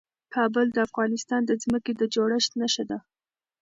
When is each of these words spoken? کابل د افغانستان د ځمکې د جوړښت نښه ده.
کابل 0.35 0.65
د 0.71 0.77
افغانستان 0.87 1.41
د 1.45 1.51
ځمکې 1.63 1.91
د 1.95 2.01
جوړښت 2.13 2.51
نښه 2.59 2.83
ده. 2.89 2.97